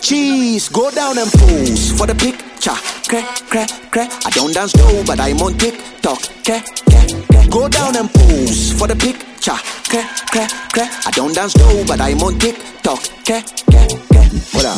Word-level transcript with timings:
Cheese, 0.00 0.70
go 0.70 0.90
down 0.90 1.18
and 1.18 1.30
pose 1.30 1.92
for 1.92 2.06
the 2.06 2.14
picture. 2.14 2.72
Crack, 3.08 3.26
crack, 3.50 3.68
crack. 3.90 4.10
I 4.24 4.30
don't 4.30 4.54
dance 4.54 4.72
though, 4.72 5.04
but 5.04 5.20
I'm 5.20 5.36
on 5.42 5.58
TikTok. 5.58 6.20
Crack, 6.44 6.64
crack, 6.88 7.10
crack. 7.28 7.50
Go 7.50 7.68
down 7.68 7.96
and 7.96 8.10
pose 8.10 8.72
for 8.72 8.86
the 8.86 8.96
picture. 8.96 9.27
Crack, 9.48 9.64
crack, 10.28 10.50
crack. 10.74 11.06
I 11.06 11.10
don't 11.12 11.32
dance 11.34 11.54
though, 11.54 11.82
but 11.86 12.02
I'm 12.02 12.20
on 12.20 12.38
TikTok. 12.38 13.00
Crack, 13.24 13.46
crack. 13.70 13.88
Hold 14.52 14.66
up. 14.66 14.76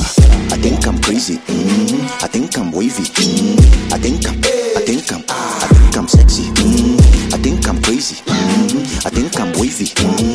I 0.53 0.57
think 0.63 0.87
I'm 0.87 0.97
crazy. 1.03 1.39
mm 1.39 2.23
I 2.23 2.29
think 2.29 2.57
I'm 2.57 2.71
wavy. 2.71 3.03
mm 3.03 3.93
I 3.93 3.99
think 3.99 4.29
I'm. 4.29 4.39
I 4.39 4.81
think 4.87 5.13
I'm. 5.13 5.25
I 5.29 5.67
think 5.75 5.97
I'm 5.97 6.07
sexy. 6.07 6.45
mm 6.55 7.35
I 7.35 7.39
think 7.39 7.67
I'm 7.69 7.83
crazy. 7.83 8.23
mm 8.27 9.05
I 9.05 9.11
think 9.11 9.41
I'm 9.41 9.51
wavy. 9.59 9.87
mm 9.87 10.30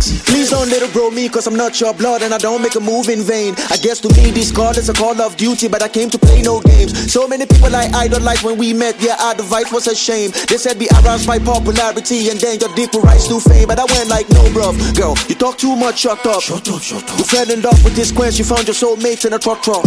Please 0.00 0.48
don't 0.48 0.68
little 0.68 0.88
bro 0.88 1.10
me, 1.10 1.28
cause 1.28 1.46
I'm 1.46 1.56
not 1.56 1.78
your 1.80 1.92
blood 1.92 2.22
and 2.22 2.32
I 2.32 2.38
don't 2.38 2.62
make 2.62 2.74
a 2.74 2.80
move 2.80 3.08
in 3.08 3.20
vain. 3.20 3.54
I 3.68 3.76
guess 3.76 4.00
to 4.00 4.08
me, 4.16 4.30
this 4.30 4.50
call 4.50 4.70
is 4.70 4.88
a 4.88 4.94
call 4.94 5.20
of 5.20 5.36
duty, 5.36 5.68
but 5.68 5.82
I 5.82 5.88
came 5.88 6.08
to 6.10 6.18
play 6.18 6.40
no 6.40 6.60
games. 6.60 7.12
So 7.12 7.28
many 7.28 7.44
people 7.44 7.74
I 7.74 7.90
idolize 7.92 8.42
when 8.42 8.56
we 8.56 8.72
met, 8.72 8.96
yeah, 9.00 9.16
our 9.20 9.34
device 9.34 9.70
was 9.72 9.86
a 9.86 9.94
shame. 9.94 10.30
They 10.48 10.56
said 10.56 10.78
be 10.78 10.88
aroused 11.02 11.26
by 11.26 11.38
popularity 11.38 12.30
and 12.30 12.40
then 12.40 12.58
your 12.60 12.72
dick 12.74 12.92
will 12.92 13.02
rise 13.02 13.28
to 13.28 13.40
fame. 13.40 13.68
But 13.68 13.78
I 13.78 13.84
went 13.92 14.08
like, 14.08 14.28
no, 14.30 14.42
bruv, 14.56 14.74
girl, 14.96 15.14
you 15.28 15.34
talk 15.34 15.58
too 15.58 15.76
much, 15.76 16.00
shut 16.00 16.24
up. 16.26 16.40
Shut 16.40 16.66
up, 16.68 16.80
shut 16.80 17.04
up. 17.04 17.18
You 17.18 17.24
fell 17.24 17.50
in 17.50 17.60
love 17.60 17.84
with 17.84 17.94
this 17.94 18.10
quench, 18.10 18.38
you 18.38 18.44
found 18.44 18.66
your 18.66 18.74
soulmate 18.74 19.24
in 19.26 19.34
a 19.34 19.38
truck 19.38 19.62
truck. 19.62 19.84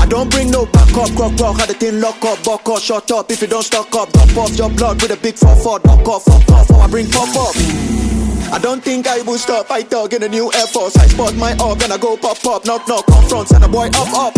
I 0.00 0.06
don't 0.06 0.30
bring 0.30 0.50
no 0.50 0.66
back 0.66 0.90
up, 0.96 1.14
crock 1.14 1.38
rock, 1.38 1.58
had 1.60 1.68
the 1.68 1.74
thing 1.74 2.00
lock 2.00 2.24
up, 2.24 2.42
buck 2.42 2.68
up, 2.68 2.80
shut 2.80 3.10
up. 3.12 3.30
If 3.30 3.40
you 3.42 3.48
don't 3.48 3.62
stock 3.62 3.94
up, 3.94 4.12
drop 4.12 4.36
off 4.36 4.56
your 4.58 4.70
blood 4.70 5.00
with 5.00 5.12
a 5.12 5.16
big 5.16 5.36
4-4, 5.36 5.84
knock 5.84 6.08
off, 6.08 6.24
fuck 6.24 6.48
off, 6.50 6.70
I 6.70 6.88
bring 6.88 7.08
pop 7.10 7.36
up. 7.36 7.81
I 8.52 8.58
don't 8.58 8.84
think 8.84 9.06
I 9.06 9.22
will 9.22 9.38
stop. 9.38 9.70
I 9.70 9.80
talk 9.80 10.12
in 10.12 10.22
a 10.22 10.28
new 10.28 10.52
Air 10.52 10.66
Force. 10.66 10.94
I 10.96 11.06
spot 11.06 11.34
my 11.36 11.56
org 11.56 11.82
and 11.82 11.90
I 11.90 11.96
go 11.96 12.18
pop 12.18 12.38
pop, 12.38 12.66
knock 12.66 12.86
knock, 12.86 13.06
confront, 13.06 13.50
and 13.52 13.64
a 13.64 13.68
boy 13.68 13.86
up 13.86 14.12
up. 14.12 14.36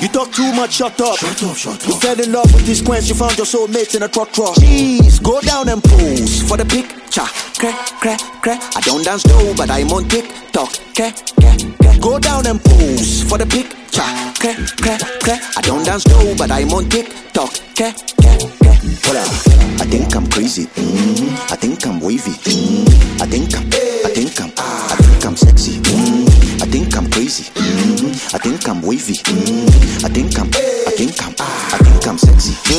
You 0.00 0.08
talk 0.08 0.32
too 0.32 0.50
much, 0.54 0.72
shut 0.72 0.98
up. 1.02 1.18
Shut 1.18 1.42
up, 1.42 1.54
shut 1.54 1.82
up. 1.82 1.86
You 1.86 1.94
fell 2.00 2.18
in 2.18 2.32
love 2.32 2.50
with 2.54 2.64
this 2.64 2.80
quench, 2.80 3.10
you 3.10 3.14
found 3.14 3.36
your 3.36 3.44
soulmate 3.44 3.94
in 3.94 4.02
a 4.02 4.08
truck 4.08 4.32
truck. 4.32 4.54
Jeez, 4.54 5.22
go 5.22 5.38
down 5.42 5.68
and 5.68 5.84
pose 5.84 6.42
for 6.48 6.56
the 6.56 6.64
picture. 6.64 7.28
Crack, 7.60 7.76
crack, 8.00 8.20
crack. 8.40 8.62
I 8.74 8.80
don't 8.80 9.04
dance 9.04 9.22
though, 9.24 9.52
but 9.54 9.70
I'm 9.70 9.92
on 9.92 10.08
TikTok. 10.08 10.72
Crack, 10.96 11.14
crack, 11.38 11.60
crack. 11.76 12.00
Go 12.00 12.18
down 12.18 12.46
and 12.46 12.64
pose 12.64 13.22
for 13.24 13.36
the 13.36 13.44
picture. 13.44 13.76
Crack, 14.40 14.56
crack, 14.80 15.00
crack. 15.20 15.42
I 15.58 15.60
don't 15.60 15.84
dance 15.84 16.04
though, 16.04 16.34
but 16.38 16.50
I'm 16.50 16.70
on 16.72 16.88
TikTok. 16.88 17.52
Crack, 17.76 17.96
Up. 18.80 19.16
I 19.78 19.84
think 19.84 20.16
I'm 20.16 20.26
crazy. 20.30 20.64
mm 20.64 21.52
I 21.52 21.56
think 21.56 21.86
I'm 21.86 22.00
wavy. 22.00 22.30
mm 22.30 23.20
I 23.20 23.26
think 23.26 23.54
I'm. 23.54 23.66
I 23.66 24.08
think 24.14 24.40
I'm. 24.40 24.50
I 24.56 24.96
think 24.96 25.26
I'm 25.26 25.36
sexy. 25.36 25.72
mm 25.80 26.62
I 26.62 26.66
think 26.66 26.96
I'm 26.96 27.10
crazy. 27.10 27.44
mm 27.60 28.34
I 28.34 28.38
think 28.38 28.66
I'm 28.66 28.80
wavy. 28.80 29.14
mm 29.14 30.04
I 30.04 30.08
think 30.08 30.38
I'm. 30.38 30.48
I 30.48 30.92
think 30.96 31.22
I'm. 31.22 31.34
I 31.38 31.78
think 31.84 32.08
I'm 32.08 32.16
sexy. 32.16 32.69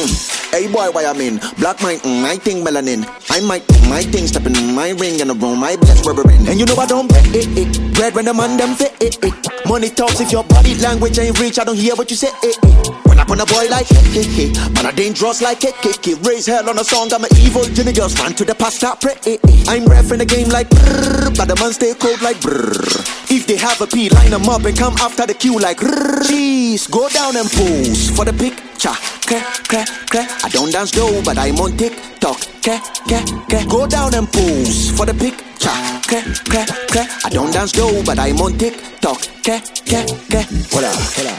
Mm. 0.72 0.74
Boy, 0.74 0.92
why 0.92 1.06
I'm 1.06 1.20
in 1.20 1.38
black 1.60 1.82
mind? 1.82 2.02
Mm, 2.02 2.24
I 2.24 2.38
think 2.38 2.66
melanin. 2.66 3.04
I 3.30 3.40
might 3.42 3.68
do 3.68 3.76
my 3.90 4.02
thing, 4.02 4.28
stepping 4.28 4.56
in 4.56 4.74
my 4.74 4.92
ring 4.92 5.22
and 5.22 5.32
around 5.32 5.60
my 5.60 5.76
best 5.76 6.06
rubbering. 6.06 6.48
And 6.48 6.60
you 6.60 6.66
know 6.66 6.76
I 6.76 6.86
don't 6.86 7.08
bet 7.08 7.26
it, 7.36 7.48
it. 7.58 7.94
Bread 7.94 8.16
when 8.16 8.26
the 8.26 8.34
man 8.34 8.58
them 8.58 8.76
fit 8.76 8.96
it, 9.02 9.18
it. 9.24 9.34
Money 9.68 9.90
talks 9.90 10.20
if 10.20 10.32
your 10.32 10.44
body 10.44 10.76
language 10.76 11.20
ain't 11.20 11.40
rich. 11.40 11.60
I 11.60 11.64
don't 11.64 11.78
hear 11.78 11.96
what 11.96 12.10
you 12.10 12.16
say. 12.18 12.30
It, 12.44 12.58
it. 12.64 13.08
When 13.08 13.20
I 13.20 13.26
put 13.26 13.40
a 13.40 13.46
boy 13.46 13.68
like 13.70 13.88
hey, 13.88 14.24
hey, 14.24 14.48
hey. 14.48 14.72
Man, 14.72 14.86
I 14.86 14.92
dangerous 14.92 15.42
like 15.42 15.62
hey, 15.62 15.74
hey, 15.82 15.94
hey. 16.02 16.14
Raise 16.24 16.46
hell 16.46 16.70
on 16.70 16.80
a 16.80 16.84
song, 16.84 17.12
I'm 17.14 17.24
an 17.24 17.30
evil. 17.38 17.64
Jimmy 17.64 17.92
girls 17.94 18.18
run 18.20 18.34
to 18.34 18.46
the 18.46 18.56
past, 18.56 18.78
stop 18.78 19.02
pray. 19.02 19.16
I'm 19.68 19.86
ref 19.86 20.12
in 20.12 20.20
the 20.20 20.26
game 20.26 20.50
like 20.50 20.70
brrr, 20.70 21.36
but 21.36 21.48
the 21.48 21.56
man 21.60 21.74
stay 21.74 21.94
cold 21.94 22.22
like 22.22 22.38
brrr. 22.38 23.32
If 23.32 23.48
they 23.48 23.58
have 23.58 23.80
a 23.82 23.88
P, 23.88 24.10
line 24.10 24.32
them 24.32 24.48
up 24.50 24.64
and 24.66 24.78
come 24.78 24.96
after 25.00 25.26
the 25.26 25.34
queue 25.34 25.60
like 25.60 25.78
brrr. 25.78 26.24
Jeez, 26.24 26.90
go 26.90 27.10
down 27.10 27.36
and 27.36 27.50
pose 27.50 28.10
for 28.16 28.26
the 28.26 28.34
Crack, 28.82 29.46
crack, 29.68 29.88
crack. 30.10 30.44
I 30.44 30.50
don't 30.50 30.72
dance 30.72 30.90
though, 30.90 31.22
but 31.24 31.38
I'm 31.38 31.56
on 31.60 31.78
TikTok. 31.78 32.40
Crack, 32.64 32.84
crack, 33.06 33.28
crack. 33.48 33.68
Go 33.70 33.86
down 33.86 34.16
and 34.16 34.28
pose 34.28 34.90
for 34.90 35.06
the 35.06 35.14
picture. 35.14 35.70
Crack, 36.08 36.26
crack, 36.46 36.68
crack. 36.90 37.10
I 37.24 37.30
don't 37.30 37.52
dance 37.54 37.74
though, 37.74 38.02
but 38.04 38.18
I'm 38.18 38.42
on 38.42 38.58
TikTok. 38.58 38.91
Crack, 39.02 39.64
crack, 39.90 40.08
crack. 40.30 40.48
Hold 40.72 40.86
up. 40.86 40.96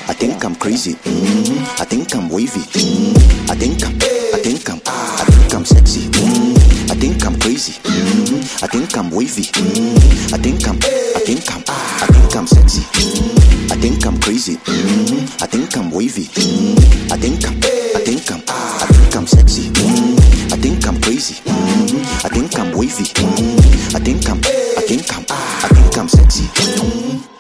I 0.09 0.15
think 0.15 0.45
I'm 0.45 0.55
crazy. 0.57 0.95
mm 0.95 1.81
I 1.81 1.85
think 1.85 2.13
I'm 2.15 2.29
wavy. 2.29 2.61
mm 2.61 3.17
I 3.51 3.55
think 3.55 3.85
I'm. 3.87 3.95
I 4.35 4.39
think 4.43 4.69
I'm. 4.69 4.81
I 4.85 5.25
think 5.25 5.55
I'm 5.55 5.65
sexy. 5.65 6.09
mm 6.11 6.91
I 6.91 6.95
think 6.97 7.25
I'm 7.25 7.39
crazy. 7.39 7.75
mm 7.83 8.63
I 8.63 8.67
think 8.67 8.97
I'm 8.99 9.11
wavy. 9.11 9.43
mm 9.45 10.35
I 10.35 10.39
think 10.39 10.67
I'm. 10.67 10.77
I 10.77 11.21
think 11.25 11.51
I'm. 11.55 11.63
I 11.69 12.07
think 12.11 12.37
I'm 12.37 12.47
sexy. 12.49 12.81
mm 12.83 13.71
I 13.71 13.77
think 13.77 14.07
I'm 14.07 14.19
crazy. 14.21 14.57
mm 14.57 15.43
I 15.43 15.47
think 15.47 15.77
I'm 15.77 15.91
wavy. 15.93 16.25
mm 16.25 17.13
I 17.13 17.17
think 17.17 17.47
I'm. 17.47 17.55
I 17.95 18.01
think 18.05 18.31
I'm. 18.33 18.43
I 18.49 18.87
think 18.91 19.17
I'm 19.17 19.27
sexy. 19.27 19.71
mm 19.71 20.53
I 20.53 20.57
think 20.57 20.87
I'm 20.89 21.01
crazy. 21.01 21.35
mm 21.47 22.25
I 22.25 22.29
think 22.29 22.59
I'm 22.59 22.73
wavy. 22.77 23.05
mm 23.05 23.95
I 23.95 24.01
think 24.01 24.29
I'm. 24.29 24.39
I 24.39 24.83
think 24.83 25.07
I'm. 25.17 25.25
I 25.31 25.69
think 25.69 25.97
I'm 25.99 26.09
sexy. 26.09 27.32